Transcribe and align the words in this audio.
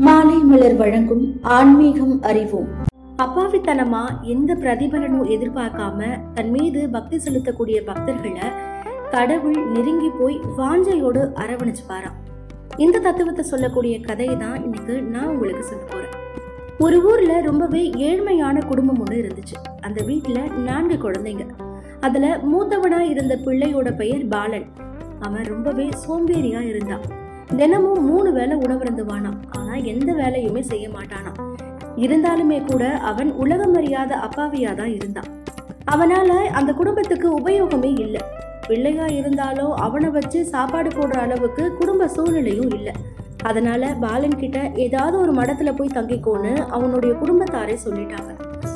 மாலை 0.00 0.38
மலர் 0.38 0.76
வழங்கும் 0.76 1.38
ஆன்மீகம் 1.42 2.22
அறிவோம். 2.22 2.68
அப்பாவித்தனமா 3.22 4.20
எந்த 4.22 4.54
பிரதிபலனும் 4.54 5.26
எதிர்பார்க்காம 5.28 6.18
தன் 6.34 6.50
மீது 6.50 6.88
பக்தி 6.88 7.16
செலுத்தக்கூடிய 7.16 7.80
பக்தர்களை 7.86 8.46
கடவுள் 9.10 9.66
நெருங்கி 9.66 10.08
போய் 10.18 10.40
வாஞ்சையோடு 10.58 11.30
அரவணைச்சுப்பாராம். 11.34 12.16
இந்த 12.76 12.98
தத்துவத்தை 12.98 13.44
சொல்லக்கூடிய 13.44 14.00
கதையை 14.00 14.36
தான் 14.36 14.62
இன்னைக்கு 14.62 15.02
நான் 15.02 15.26
உங்களுக்கு 15.26 15.64
சொல்ல 15.64 15.84
போறேன். 15.84 16.14
ஒரு 16.78 17.04
ஊர்ல 17.04 17.40
ரொம்பவே 17.40 17.90
ஏழ்மையான 17.90 18.66
குடும்பம் 18.66 18.98
ஒன்று 18.98 19.22
இருந்துச்சு. 19.22 19.80
அந்த 19.80 20.02
வீட்டுல 20.02 20.52
நான்கு 20.52 21.10
குழந்தைங்க. 21.10 21.46
அதுல 22.00 22.40
மூத்தவனா 22.52 22.98
இருந்த 22.98 23.38
பிள்ளையோட 23.44 23.96
பெயர் 23.96 24.28
பாலன். 24.28 24.66
அவன் 25.20 25.42
ரொம்பவே 25.42 25.88
சோம்பேறியா 26.08 26.60
இருந்தான். 26.60 27.28
தினமும் 27.56 28.04
மூணு 28.04 28.32
வேளை 28.32 28.56
உணவருந்துவானாம் 28.56 29.38
ஆனா 29.50 29.74
எந்த 29.74 30.12
வேலையுமே 30.12 30.60
செய்ய 30.60 30.88
மாட்டானாம். 30.88 31.38
இருந்தாலுமே 31.96 32.66
கூட 32.66 32.90
அவன் 32.90 33.32
உலகம் 33.32 33.74
அறியாத 33.74 34.16
அப்பாவியாக 34.16 34.74
தான் 34.74 34.94
இருந்தான். 34.94 35.28
அவனால 35.90 36.30
அந்த 36.44 36.72
குடும்பத்துக்கு 36.72 37.38
உபயோகமே 37.38 38.00
இல்லை. 38.00 38.20
பிள்ளையா 38.66 39.06
இருந்தாலும் 39.06 39.72
அவனை 39.72 40.08
வச்சு 40.08 40.44
சாப்பாடு 40.44 40.88
போடுற 40.88 41.16
அளவுக்கு 41.16 41.74
குடும்ப 41.74 42.08
சூழ்நிலையும் 42.08 42.70
இல்லை. 42.70 42.92
அதனால 43.42 43.94
பாலன் 44.00 44.38
கிட்ட 44.38 44.70
ஏதாவது 44.74 45.20
ஒரு 45.20 45.32
மடத்துல 45.32 45.76
போய் 45.76 45.94
தங்கிக்கோன்னு 45.94 46.56
அவனுடைய 46.68 47.14
குடும்பத்தாரே 47.14 47.78
சொல்லிட்டாங்க. 47.84 48.32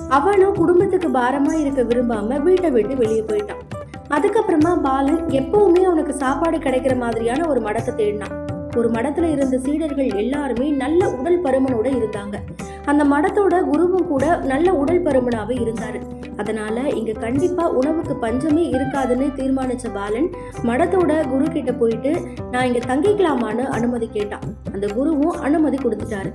அவனும் 0.08 0.54
குடும்பத்துக்கு 0.54 1.08
பாரமா 1.08 1.52
இருக்க 1.52 1.82
விரும்பாம 1.82 2.42
வீட்டை 2.42 2.70
விட்டு 2.70 2.96
வெளியே 2.96 3.20
போயிட்டான். 3.20 3.62
அதுக்கப்புறமா 4.10 4.82
பாலன் 4.82 5.28
எப்பவுமே 5.28 5.82
அவனுக்கு 5.82 6.12
சாப்பாடு 6.12 6.58
கிடைக்கிற 6.58 6.98
மாதிரியான 6.98 7.48
ஒரு 7.48 7.60
மடத்தை 7.60 7.94
தேடினான். 7.94 8.43
ஒரு 8.76 8.90
மடத்துல 8.90 9.30
இருந்த 9.30 9.58
சீடர்கள் 9.58 10.10
எல்லாருமே 10.10 10.70
நல்ல 10.70 11.10
உடல் 11.10 11.42
பருமனோட 11.42 11.86
இருந்தாங்க. 11.92 12.36
அந்த 12.84 13.04
மடத்தோட 13.04 13.54
குருவும் 13.72 14.06
கூட 14.06 14.36
நல்ல 14.36 14.74
உடல் 14.74 15.02
பருமனாவே 15.02 15.56
இருந்தாரு. 15.60 16.00
அதனால 16.36 16.80
இங்க 16.80 17.12
கண்டிப்பா 17.12 17.70
உணவுக்கு 17.70 18.16
பஞ்சமே 18.16 18.70
இருக்காதுன்னு 18.70 19.28
தீர்மானிச்ச 19.34 19.94
பாலன் 19.94 20.30
மடத்தோட 20.62 21.28
குரு 21.28 21.44
கிட்ட 21.44 21.72
போயிட்டு 21.72 22.22
நான் 22.50 22.66
இங்க 22.66 22.78
தங்கிக்கலாமான்னு 22.78 23.64
அனுமதி 23.64 24.08
கேட்டான். 24.12 24.40
அந்த 24.72 24.86
குருவும் 24.86 25.40
அனுமதி 25.40 25.76
கொடுத்துட்டாரு. 25.76 26.32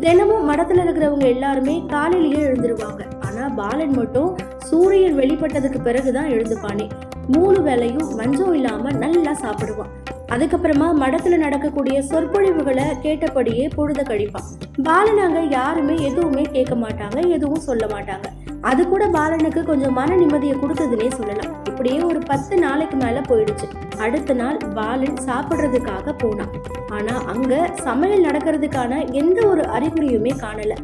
தினமும் 0.00 0.50
மடத்துல 0.50 0.84
இருக்கிறவங்க 0.84 1.24
எல்லாருமே 1.24 1.84
காலையிலேயே 1.88 2.46
எழுந்துருவாங்க. 2.46 3.02
ஆனா 3.20 3.48
பாலன் 3.48 3.90
மட்டும் 3.90 4.36
சூரியன் 4.58 5.18
வெளிப்பட்டதுக்கு 5.18 5.82
பிறகுதான் 5.82 6.26
எழுந்துப்பானே. 6.26 6.88
மூணு 7.26 7.62
வேலையும் 7.62 8.14
மஞ்சம் 8.14 8.54
இல்லாம 8.54 8.92
நல்லா 8.92 9.32
சாப்பிடுவான். 9.32 9.92
அதுக்கப்புறமா 10.30 10.88
மடத்துல 11.00 11.36
நடக்கக்கூடிய 11.36 12.02
சொற்பொழிவுகளை 12.02 12.84
கேட்டபடியே 13.00 13.68
பொழுத 13.68 14.02
கழிப்பான். 14.02 14.48
பாலனாங்க 14.82 15.48
யாருமே 15.50 16.02
எதுவுமே 16.02 16.42
கேட்க 16.42 16.74
மாட்டாங்க 16.74 17.28
எதுவும் 17.28 17.60
சொல்ல 17.60 17.86
மாட்டாங்க. 17.86 18.24
அது 18.60 18.88
கூட 18.88 19.06
பாலனுக்கு 19.06 19.62
கொஞ்சம் 19.62 19.92
மன 19.92 20.16
நிம்மதியை 20.16 20.56
கொடுத்ததுன்னே 20.58 21.10
சொல்லலாம். 21.10 21.54
இப்படியே 21.64 22.02
ஒரு 22.02 22.18
பத்து 22.18 22.58
நாளைக்கு 22.58 22.96
மேல 22.96 23.20
போயிடுச்சு. 23.20 23.98
அடுத்த 23.98 24.32
நாள் 24.32 24.56
பாலன் 24.74 25.16
சாப்பிடுறதுக்காக 25.26 26.18
போனான். 26.18 26.50
ஆனா 26.88 27.22
அங்க 27.24 27.70
சமையல் 27.74 28.24
நடக்கிறதுக்கான 28.24 29.10
எந்த 29.10 29.46
ஒரு 29.46 29.62
அறிகுறியுமே 29.62 30.32
காணல. 30.40 30.74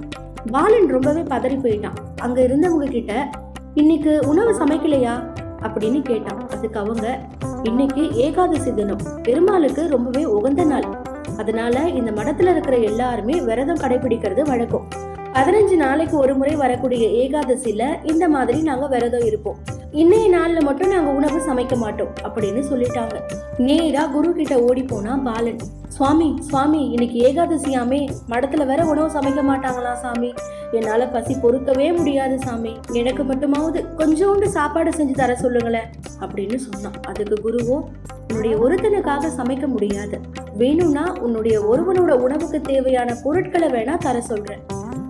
பாலன் 0.51 0.87
ரொம்பவே 0.87 1.21
பதறி 1.21 1.59
போயிட்டான். 1.59 2.21
அங்க 2.21 2.41
இருந்தவங்க 2.41 2.91
கிட்ட 2.91 3.31
இன்னைக்கு 3.75 4.23
உணவு 4.27 4.67
சமைக்கலையா? 4.67 5.35
அப்படின்னு 5.63 6.03
கேட்டான். 6.03 6.36
அதுக்கு 6.51 6.81
அவங்க 6.81 7.21
இன்னைக்கு 7.63 8.11
ஏகாதசி 8.13 8.75
தினம். 8.75 8.99
பெருமாளுக்கு 9.23 9.89
ரொம்பவே 9.89 10.25
உகந்த 10.25 10.65
நாள். 10.65 11.05
அதனால 11.37 11.89
இந்த 11.89 12.11
மடத்துல 12.11 12.51
இருக்கிற 12.51 12.77
எல்லாருமே 12.77 13.41
விரதம் 13.41 13.79
கடைபிடிக்கிறது 13.79 14.43
வழக்கம். 14.43 14.89
பதினஞ்சு 15.33 15.77
நாளைக்கு 15.77 16.17
ஒரு 16.17 16.35
முறை 16.35 16.57
வரக்கூடிய 16.57 17.09
ஏகாதசியில 17.09 18.11
இந்த 18.11 18.29
மாதிரி 18.29 18.63
நாங்க 18.63 18.87
விரதம் 18.87 19.25
இருப்போம். 19.25 19.57
இன்னைய 19.93 20.35
நாள்ல 20.35 20.61
மட்டும் 20.61 20.91
நாங்க 20.91 21.11
உணவு 21.11 21.39
சமைக்க 21.39 21.77
மாட்டோம் 21.77 22.09
அப்படின்னு 22.23 22.63
சொல்லிட்டாங்க. 22.73 23.21
நேரா 23.59 24.07
குரு 24.07 24.33
கிட்ட 24.33 24.63
ஓடி 24.63 24.83
போனா 24.83 25.17
பாலன். 25.17 25.59
சுவாமி 25.89 26.37
சுவாமி 26.41 26.91
இன்னைக்கு 26.91 27.33
ஏகாதசியாமே 27.33 28.09
மடத்துல 28.29 28.67
வேற 28.67 28.85
உணவு 28.85 29.21
சமைக்க 29.21 29.43
மாட்டாங்களா 29.43 29.93
சாமி? 29.93 30.35
என்னால 30.73 31.09
பசி 31.09 31.35
பொறுக்கவே 31.35 31.97
முடியாது 31.97 32.39
சாமி. 32.39 32.77
எனக்கு 32.93 33.23
மட்டுமாவது 33.23 33.85
கொஞ்சோண்டு 33.97 34.45
சாப்பாடு 34.45 34.91
செஞ்சு 34.91 35.11
தர 35.11 35.35
சொல்லுங்களேன் 35.35 35.91
அப்படின்னு 36.21 36.57
சொன்னான். 36.57 37.03
அதுக்கு 37.03 37.51
குருவோ 37.51 37.85
உன்னுடைய 38.29 38.57
ஒருத்தனுக்காக 38.57 39.31
சமைக்க 39.37 39.67
முடியாது. 39.67 40.21
வேணும்னா 40.55 41.19
உன்னுடைய 41.19 41.61
ஒருவனோட 41.61 42.11
உணவுக்கு 42.11 42.61
தேவையான 42.61 43.15
பொருட்களை 43.25 43.69
வேணா 43.69 43.99
தர 43.99 44.21
சொல்றேன். 44.21 44.59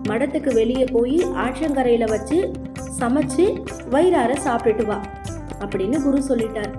மடத்துக்கு 0.08 0.54
வெளியே 0.54 0.84
போய் 0.84 1.24
ஆற்றங்கரையில 1.24 2.08
வச்சு 2.08 2.52
சமைச்சு 3.00 3.64
வயிறார 3.90 4.34
சாப்பிட்டுட்டு 4.44 4.86
வா 4.86 5.00
அப்படின்னு 5.58 6.02
குரு 6.02 6.22
சொல்லிட்டார். 6.28 6.72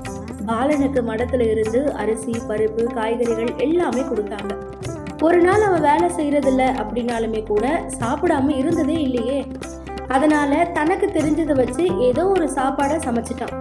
பாலனுக்கு 0.46 1.02
மடத்துல 1.02 1.52
இருந்து 1.52 1.92
அரிசி 1.92 2.32
பருப்பு 2.32 2.94
காய்கறிகள் 2.94 3.56
எல்லாமே 3.58 4.02
கொடுத்தாங்க. 4.02 4.54
ஒரு 5.22 5.42
நாள் 5.42 5.62
அவன் 5.62 5.82
வேலை 5.82 6.08
செய்கிறதில்ல 6.16 6.64
அப்படின்னாலுமே 6.82 7.46
கூட 7.46 7.84
சாப்பிடாம 8.00 8.58
இருந்ததே 8.58 8.94
இல்லையே. 8.94 9.46
அதனால 10.08 10.66
தனக்கு 10.74 11.08
தெரிஞ்சதை 11.08 11.56
வச்சு 11.56 12.00
ஏதோ 12.00 12.28
ஒரு 12.28 12.50
சாப்பாடை 12.50 12.98
சமைச்சிட்டான். 13.08 13.56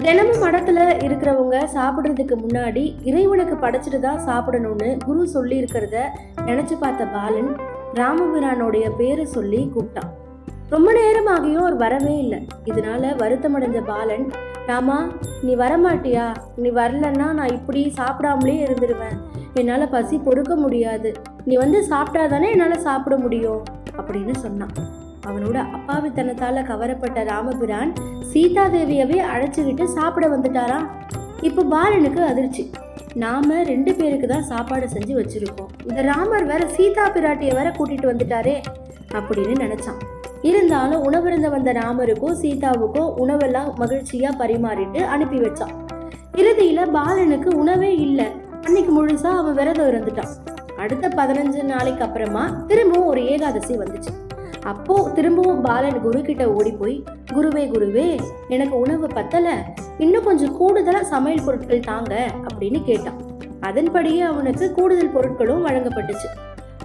தினமும் 0.00 0.42
மடத்துல 0.42 0.78
இருக்கிறவங்க 1.06 1.56
சாப்பிடுறதுக்கு 1.74 2.36
முன்னாடி 2.44 3.04
இறைவனுக்கு 3.04 3.54
படைச்சிட்டு 3.54 4.00
தான் 4.00 4.24
சாப்பிடணும்னு 4.28 5.04
குரு 5.04 5.28
சொல்லி 5.28 5.60
இருக்கிறத 5.60 6.04
நினைச்சு 6.36 6.76
பார்த்த 6.78 7.04
பாலன் 7.04 7.56
ராமபிரானுடைய 7.94 8.96
பேரை 8.96 9.24
சொல்லி 9.24 9.70
கூப்பிட்டான். 9.74 10.21
ரொம்ப 10.72 10.90
நேரமாகியும் 10.92 11.62
அவர் 11.62 11.76
வரவே 11.82 12.18
இல்லை. 12.18 12.38
இதனால 12.64 13.08
வருத்தமடைஞ்ச 13.22 13.78
பாலன் 13.84 14.24
ராமா 14.66 14.96
நீ 15.42 15.52
வரமாட்டியா? 15.54 16.26
நீ 16.56 16.68
வரலன்னா 16.70 17.26
நான் 17.38 17.54
இப்படி 17.56 17.92
சாப்பிடாமலே 17.98 18.54
இருந்துருவேன். 18.66 19.16
என்னால் 19.54 19.84
பசி 19.88 20.18
பொறுக்க 20.18 20.54
முடியாது. 20.56 21.10
நீ 21.44 21.54
வந்து 21.56 21.78
சாப்பிட்டா 21.82 22.22
தானே 22.26 22.50
என்னால் 22.50 22.78
சாப்பிட 22.78 23.16
முடியும்? 23.16 23.62
அப்படின்னு 23.98 24.34
சொன்னான். 24.44 24.74
அவனோட 25.26 25.58
அப்பாவித்தனத்தால் 25.76 26.68
கவரப்பட்ட 26.70 27.24
ராமபிரான் 27.24 27.92
சீதாதேவியவே 28.32 29.18
அழைச்சிக்கிட்டு 29.34 29.84
சாப்பிட 29.84 30.28
வந்துட்டாரா 30.28 30.78
இப்போ 31.40 31.64
பாலனுக்கு 31.74 32.22
அதிர்ச்சி. 32.32 32.70
நாம 33.14 33.62
ரெண்டு 33.62 33.94
பேருக்கு 33.94 34.26
தான் 34.26 34.48
சாப்பாடு 34.52 34.88
செஞ்சு 34.94 35.12
வச்சுருக்கோம். 35.20 35.70
இந்த 35.88 36.02
ராமர் 36.02 36.44
வேற 36.44 36.62
சீதா 36.78 37.06
பிராட்டியை 37.10 37.54
வேற 37.60 37.68
கூட்டிகிட்டு 37.70 38.12
வந்துட்டாரே 38.12 38.56
அப்படின்னு 39.18 39.56
நினச்சான். 39.66 40.00
இருந்தாலும் 40.42 41.04
உணவருந்த 41.08 41.48
வந்த 41.48 41.72
ராமருக்கும் 41.72 42.38
சீதாவுக்கும் 42.42 43.10
உணவெல்லாம் 43.22 43.70
மகிழ்ச்சியா 43.80 44.30
பரிமாறிட்டு 44.38 45.00
அனுப்பி 45.14 45.38
வச்சான் 45.38 45.74
இறுதியில 46.40 46.80
பாலனுக்கு 46.90 47.50
உணவே 47.62 47.96
இல்லை. 47.96 48.26
அன்னைக்கு 48.66 48.92
முழுசா 48.96 49.30
அவன் 49.40 49.54
விரதம் 49.54 49.90
இருந்துட்டான் 49.92 50.32
அடுத்த 50.76 51.08
பதினஞ்சு 51.08 51.62
நாளைக்கு 51.62 52.04
அப்புறமா 52.04 52.64
திரும்பவும் 52.66 53.06
ஒரு 53.06 53.22
ஏகாதசி 53.24 53.74
வந்துச்சு. 53.76 54.12
அப்போ 54.64 55.10
திரும்பவும் 55.14 55.60
பாலன் 55.60 56.00
குரு 56.00 56.22
கிட்ட 56.22 56.44
ஓடி 56.52 56.70
போய் 56.70 57.04
குருவே 57.34 57.64
குருவே 57.74 58.20
எனக்கு 58.48 58.78
உணவு 58.78 59.06
பத்தல. 59.06 59.54
இன்னும் 59.98 60.24
கொஞ்சம் 60.24 60.54
கூடுதலா 60.60 61.00
சமையல் 61.00 61.44
பொருட்கள் 61.44 61.88
தாங்க 61.90 62.14
அப்படின்னு 62.48 62.84
கேட்டான் 62.84 63.20
அதன்படியே 63.60 64.20
அவனுக்கு 64.20 64.72
கூடுதல் 64.72 65.14
பொருட்களும் 65.16 65.66
வழங்கப்பட்டுச்சு. 65.66 66.30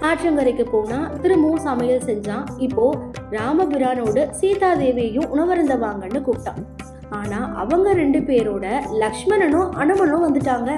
ஆற்றங்கரைக்கு 0.01 0.63
போனா 0.71 1.11
திரும்பவும் 1.21 1.59
சமையல் 1.59 2.05
செஞ்சான் 2.05 2.45
இப்போ 2.57 2.97
ராமபிரானோடு 3.31 4.29
சீதாதேவியையும் 4.41 5.29
உணவருந்த 5.29 5.75
வாங்கன்னு 5.75 6.21
கூப்பிட்டான். 6.27 6.61
ஆனா 7.09 7.53
அவங்க 7.55 7.93
ரெண்டு 7.93 8.19
பேரோட 8.19 8.65
லக்ஷ்மணனும் 8.99 9.71
அனுமனும் 9.71 10.25
வந்துட்டாங்க. 10.27 10.71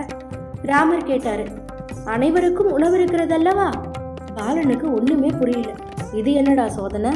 ராமர் 0.62 1.04
கேட்டாரு 1.04 1.46
அனைவருக்கும் 2.06 2.72
உணவு 2.72 2.98
இருக்கிறதல்லவா? 3.00 3.68
பாலனுக்கு 4.36 4.94
ஒண்ணுமே 4.94 5.32
புரியல. 5.40 5.72
இது 6.14 6.34
என்னடா 6.34 6.70
சோதனை? 6.70 7.12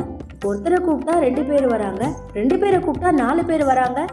ஒருத்தரை 0.45 0.77
கூப்பிட்டா 0.77 1.19
ரெண்டு 1.19 1.43
பேர் 1.43 1.67
வராங்க 1.67 2.03
ரெண்டு 2.33 2.59
பேரை 2.59 2.79
கூப்பிட்டா 2.79 3.11
நாலு 3.11 3.45
பேர் 3.45 3.65
வராங்க? 3.65 4.05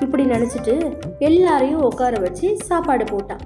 இப்படி 0.00 0.24
நினைச்சிட்டு 0.24 0.96
எல்லாரையும் 1.18 1.82
உட்கார 1.82 2.18
வச்சு 2.18 2.56
சாப்பாடு 2.56 3.04
போட்டான். 3.04 3.40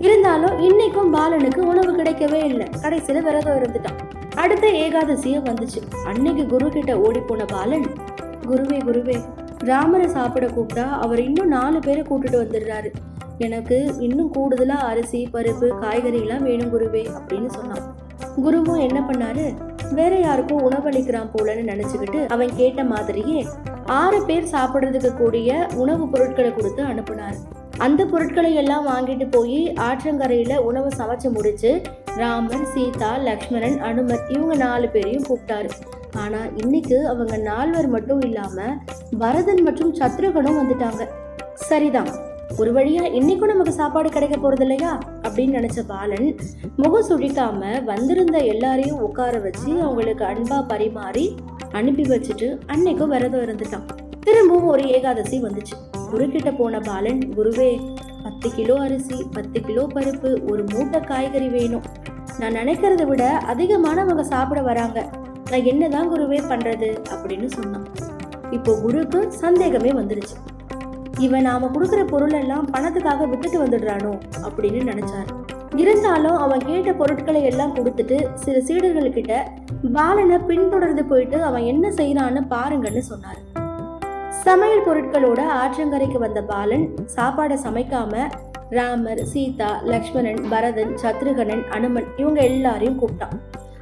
இருந்தாலும் 0.00 0.58
இன்னைக்கும் 0.58 1.12
பாலனுக்கு 1.12 1.58
உணவு 1.58 2.02
கிடைக்கவே 2.02 2.44
இல்லை. 2.44 2.66
கடைசியில 2.82 3.20
விரதம் 3.20 3.62
இருந்துட்டான். 3.62 4.18
அடுத்த 4.36 4.68
ஏகாதசியும் 4.68 5.44
வந்துச்சு. 5.44 6.06
அன்னைக்கு 6.06 6.46
குரு 6.46 6.68
கிட்ட 6.68 7.00
ஓடி 7.00 7.20
போன 7.20 7.44
பாலன் 7.44 7.84
குருவே 8.46 8.78
குருவே 8.78 9.20
ராமரை 9.58 10.08
சாப்பிட 10.08 10.46
கூப்பிட்டா 10.46 10.88
அவர் 10.88 11.22
இன்னும் 11.22 11.48
நாலு 11.48 11.78
பேரை 11.78 12.02
கூட்டிட்டு 12.02 12.38
வந்துடுறாரு. 12.38 12.92
எனக்கு 13.38 13.94
இன்னும் 13.98 14.32
கூடுதலா 14.32 14.78
அரிசி 14.82 15.28
பருப்பு 15.32 15.70
காய்கறிகள்லாம் 15.80 16.42
வேணும் 16.42 16.78
குருவே 16.78 17.06
அப்படின்னு 17.18 17.46
சொன்னான். 17.46 17.96
குருவும் 18.44 18.88
என்ன 18.88 19.08
பண்ணாரு? 19.10 19.54
வேற 19.94 20.16
யாருக்கும் 20.16 20.70
உணவளிக்கிறான் 20.70 21.30
போலன்னு 21.34 21.72
நினைச்சுக்கிட்டு 21.72 22.28
அவன் 22.28 22.50
கேட்ட 22.56 22.84
மாதிரியே 22.84 23.46
ஆறு 23.86 24.22
பேர் 24.22 24.50
சாப்பிடுறதுக்கு 24.50 25.16
கூடிய 25.16 25.66
உணவுப் 25.74 26.12
பொருட்களை 26.12 26.54
கொடுத்து 26.54 26.84
அனுப்புனார். 26.84 27.34
அந்த 27.84 28.04
பொருட்களை 28.04 28.54
எல்லாம் 28.54 28.86
வாங்கிட்டு 28.86 29.26
போய் 29.30 29.72
ஆற்றங்கரையில் 29.72 30.56
உணவு 30.56 30.88
சமைச்சு 30.88 31.28
முடிச்சு 31.32 31.82
ராமன் 32.16 32.66
சீதா 32.74 33.16
லக்ஷ்மணன் 33.16 33.78
அனுமன் 33.80 34.24
இவங்க 34.28 34.54
நாலு 34.54 34.88
பேரையும் 34.88 35.24
கூப்பிட்டாரு. 35.28 35.70
ஆனால் 36.16 36.48
இன்னைக்கு 36.56 37.08
அவங்க 37.08 37.36
நால்வர் 37.36 37.88
மட்டும் 37.88 38.20
இல்லாமல் 38.20 38.74
பரதன் 39.18 39.62
மற்றும் 39.62 39.94
சத்ருகனும் 39.94 40.58
வந்துட்டாங்க. 40.60 41.04
சரிதான் 41.54 42.10
ஒரு 42.58 42.72
வழியா 42.72 43.02
இன்னைக்கும் 43.18 43.52
நமக்கு 43.52 43.72
சாப்பாடு 43.72 44.08
கிடைக்க 44.08 44.36
போறது 44.36 44.60
இல்லையா? 44.60 44.98
அப்படின்னு 45.22 45.56
நினைச்ச 45.58 45.80
பாலன் 45.86 46.28
முகம் 46.76 47.08
சுழிக்காம 47.08 47.84
வந்திருந்த 47.84 48.38
எல்லாரையும் 48.38 48.98
உட்கார 48.98 49.38
வச்சு 49.38 49.82
அவங்களுக்கு 49.82 50.24
அன்பா 50.24 50.58
பரிமாறி 50.66 51.36
அனுப்பி 51.72 52.02
வச்சுட்டு 52.02 52.48
அன்னைக்கும் 52.66 53.14
விரதம் 53.14 53.40
இருந்துட்டான். 53.40 53.86
திரும்பவும் 54.20 54.66
ஒரு 54.66 54.82
ஏகாதசி 54.88 55.42
வந்துச்சு. 55.42 55.76
குருக்கிட்ட 56.12 56.50
போன 56.58 56.80
பாலன் 56.88 57.22
குருவே 57.36 57.70
பத்து 58.24 58.48
கிலோ 58.56 58.74
அரிசி 58.84 59.18
பத்து 59.36 59.58
கிலோ 59.66 59.82
பருப்பு 59.94 60.30
ஒரு 60.50 60.62
மூட்டை 60.72 61.00
காய்கறி 61.10 61.48
வேணும். 61.56 61.86
நான் 62.40 62.56
நினைக்கிறத 62.60 63.02
விட 63.10 63.24
அதிகமானவங்க 63.52 64.24
சாப்பிட 64.32 64.60
வராங்க. 64.68 64.98
நான் 65.50 65.68
என்னதான் 65.72 66.10
குருவே 66.12 66.40
பண்றது 66.50 66.88
அப்படின்னு 67.12 67.48
சொன்னான். 67.56 67.86
இப்போ 68.56 68.72
குருக்கு 68.84 69.20
சந்தேகமே 69.42 69.92
வந்துடுச்சு 70.00 70.36
இவன் 71.26 71.46
நாம 71.48 71.68
கொடுக்குற 71.74 72.02
பொருள் 72.12 72.36
எல்லாம் 72.40 72.68
பணத்துக்காக 72.74 73.26
விட்டுட்டு 73.30 73.58
வந்துடுறானோ 73.64 74.12
அப்படின்னு 74.46 74.82
நினைச்சாரு. 74.92 75.30
இருந்தாலும் 75.82 76.38
அவன் 76.44 76.64
கேட்ட 76.68 76.92
பொருட்களை 77.00 77.42
எல்லாம் 77.50 77.74
கொடுத்துட்டு 77.76 78.16
சில 78.44 78.56
சீடர்கள்கிட்ட 78.68 79.34
பாலனை 79.96 80.38
பின்தொடர்ந்து 80.48 81.04
போயிட்டு 81.12 81.38
அவன் 81.48 81.68
என்ன 81.72 81.86
செய்யறான்னு 81.98 82.42
பாருங்கன்னு 82.54 83.02
சொன்னார். 83.10 83.40
சமையல் 84.44 84.86
பொருட்களோட 84.86 85.40
ஆற்றங்கரைக்கு 85.62 86.18
வந்த 86.18 86.42
பாலன் 86.42 86.94
சாப்பாடை 87.16 87.56
சமைக்காம 87.64 88.30
ராமர் 88.70 89.24
சீதா 89.24 89.80
லக்ஷ்மணன் 89.84 90.44
பரதன் 90.50 90.94
சத்ருகனன் 91.02 91.68
அனுமன் 91.68 92.06
இவங்க 92.16 92.40
எல்லாரையும் 92.40 93.00
கூப்பிட்டான். 93.00 93.36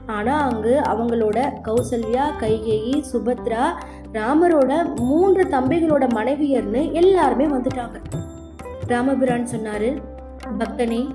ஆனா 0.06 0.40
அங்கு 0.40 0.81
அவங்களோட 0.88 1.52
கௌசல்யா 1.64 2.25
கைகேயி 2.40 3.05
சுபத்ரா 3.12 3.64
ராமரோட 4.12 4.94
மூன்று 4.94 5.44
தம்பிகளோட 5.44 6.08
மனைவியர்னு 6.14 6.93
எல்லாருமே 6.93 7.44
வந்துட்டாங்க. 7.44 8.02
ராமபிரான் 8.87 9.49
சொன்னாரு 9.56 10.02
பக்தனே 10.58 11.14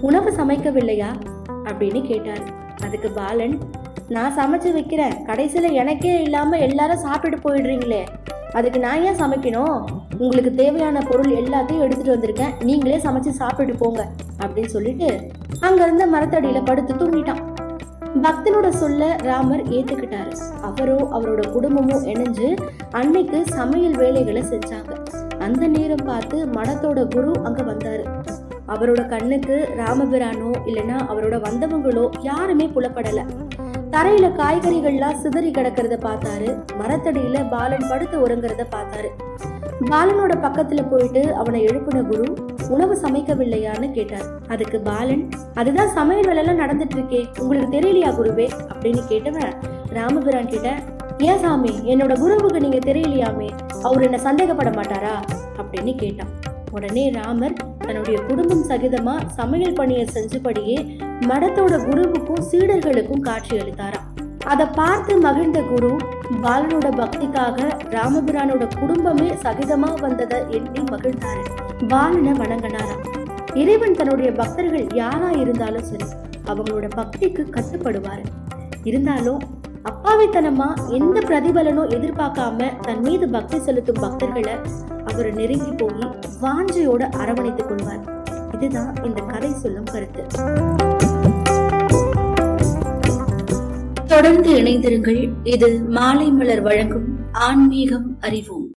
உணவு 0.00 0.30
சமைக்கவில்லையா? 0.30 1.10
அப்படின்னு 1.64 2.04
கேட்டார். 2.04 2.44
அதுக்கு 2.82 3.10
பாலன் 3.10 3.58
நான் 4.08 4.36
சமைச்சு 4.36 4.72
வைக்கிறேன். 4.72 5.24
கடைசியில் 5.24 5.72
எனக்கே 5.72 6.22
இல்லாமல் 6.22 6.60
எல்லாரும் 6.60 6.98
சாப்பிட்டு 6.98 7.38
போயிடுறீங்களே. 7.38 8.04
அதுக்கு 8.52 8.78
நான் 8.80 9.02
ஏன் 9.02 9.16
சமைக்கணும்? 9.16 9.76
உங்களுக்கு 10.18 10.54
தேவையான 10.54 11.00
பொருள் 11.00 11.32
எல்லாத்தையும் 11.32 11.80
எடுத்துட்டு 11.80 12.14
வந்திருக்கேன். 12.16 12.64
நீங்களே 12.64 12.96
சமைச்சு 12.96 13.28
சாப்பிட்டு 13.28 13.74
போங்க 13.74 14.08
அப்படின்னு 14.42 14.66
சொல்லிட்டு 14.66 15.08
அங்க 15.60 15.82
இருந்த 15.82 16.06
மரத்தடியில 16.06 16.64
படுத்து 16.64 16.94
தூங்கிட்டான். 16.94 17.42
பக்தனோட 18.22 18.68
சொல்ல 18.68 19.16
ராமர் 19.22 19.62
ஏத்துக்கிட்டாரு. 19.68 20.32
அவரோ 20.60 21.08
அவரோட 21.12 21.52
குடும்பமும் 21.52 22.04
இணைஞ்சு 22.04 22.48
அன்னைக்கு 22.90 23.44
சமையல் 23.46 23.96
வேலைகளை 23.96 24.42
செஞ்சாங்க. 24.42 24.92
அந்த 25.38 25.66
நேரம் 25.66 26.04
பார்த்து 26.04 26.46
மடத்தோட 26.46 27.14
குரு 27.14 27.32
அங்க 27.42 27.62
வந்தாரு. 27.62 28.04
அவரோட 28.68 29.08
கண்ணுக்கு 29.08 29.68
ராமபிரானோ 29.76 30.50
இல்லைன்னா 30.66 30.96
அவரோட 31.12 31.36
வந்தவங்களோ 31.46 32.04
யாருமே 32.22 32.66
புலப்படலை. 32.66 33.24
தரையில 33.90 34.26
காய்கறிகள்லாம் 34.36 35.20
சிதறி 35.20 35.50
கிடக்கிறத 35.50 35.94
பார்த்தாரு 36.04 36.48
மரத்தடியில 36.80 37.48
பாலன் 37.48 37.86
படுத்து 37.88 38.26
உறங்குறத 38.26 38.64
பார்த்தாரு 38.70 39.08
பாலனோட 39.90 40.32
பக்கத்துல 40.36 40.90
போயிட்டு 40.90 41.34
அவனை 41.34 41.64
எழுப்பின 41.64 42.02
குரு 42.06 42.26
உணவு 42.68 42.94
சமைக்கவில்லையான்னு 43.00 43.92
கேட்டார். 43.92 44.26
அதுக்கு 44.48 44.80
பாலன் 44.80 45.28
அதுதான் 45.54 45.88
சமையல் 45.88 46.26
வேலையெல்லாம் 46.26 46.68
நடந்துட்டு 46.68 46.96
இருக்கே 46.96 47.40
உங்களுக்கு 47.40 47.78
தெரியலையா 47.78 48.10
குருவே? 48.18 48.48
அப்படின்னு 48.72 49.02
கேட்டவன் 49.08 49.52
ராமபிரான் 49.88 50.48
கிட்ட 50.48 50.74
ஏன் 51.18 51.38
சாமி 51.38 51.68
என்னோட 51.68 52.18
குருவுக்கு 52.18 52.60
நீங்க 52.60 52.76
தெரியலையாமே? 52.76 53.50
அவர் 53.82 54.02
என்ன 54.02 54.18
சந்தேகப்பட 54.18 54.70
மாட்டாரா? 54.70 55.14
அப்படின்னு 55.58 55.94
கேட்டான். 55.94 56.49
உடனே 56.70 57.10
ராமர் 57.10 57.52
தன்னுடைய 57.78 58.20
குடும்பம் 58.20 58.64
சகிதமா 58.68 59.14
சமையல் 59.26 59.72
பணியை 59.72 60.04
செஞ்சபடியே 60.14 60.76
மடத்தோட 61.20 61.74
குருவுக்கும் 61.86 62.42
சீடர்களுக்கும் 62.50 63.20
காட்சி 63.20 63.56
அளித்தாராம். 63.56 64.06
அதை 64.46 64.66
பார்த்து 64.66 65.18
மகிழ்ந்த 65.18 65.62
குரு 65.62 65.96
பாலனோட 66.42 66.88
பக்திக்காக 67.00 67.58
ராமபிரானோட 67.90 68.68
குடும்பமே 68.80 69.28
சகிதமா 69.42 70.00
வந்ததை 70.00 70.38
எண்ணி 70.48 70.82
மகிழ்ந்தாரு. 70.92 71.44
பாலனை 71.88 72.32
வணங்கினாராம். 72.32 73.02
இறைவன் 73.54 73.92
தன்னுடைய 73.92 74.32
பக்தர்கள் 74.32 74.86
யாரா 74.94 75.30
இருந்தாலும் 75.30 75.82
சரி 75.82 76.04
அவங்களோட 76.46 76.88
பக்திக்கு 76.96 77.44
கட்டுப்படுவாரு. 77.56 78.24
இருந்தாலும் 78.84 79.40
அப்பாவித்தனமா 79.84 80.88
எந்த 80.88 81.20
பிரதிபலனும் 81.20 81.90
எதிர்பார்க்காம 81.90 82.80
தன் 82.80 83.00
மீது 83.00 83.28
பக்தி 83.28 83.58
செலுத்தும் 83.58 84.02
பக்தர்களை 84.02 84.58
அவர் 85.06 85.34
நெருங்கி 85.34 85.72
போய் 85.72 86.10
வாஞ்சையோட 86.42 87.02
அரவணைத்துக் 87.16 87.68
கொள்வார். 87.68 88.22
இதுதான் 88.54 88.94
இந்த 89.04 89.22
கதை 89.22 89.50
சொல்லும் 89.50 89.84
கருத்து. 89.84 90.24
தொடர்ந்து 94.06 94.52
இணைந்திருங்கள். 94.52 95.30
இது 95.42 95.80
மாலை 95.80 96.30
மலர் 96.30 96.60
வழங்கும் 96.60 97.18
ஆன்மீகம் 97.32 98.16
அறிவோம். 98.20 98.69